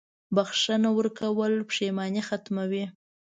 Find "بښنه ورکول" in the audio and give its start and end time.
0.35-1.53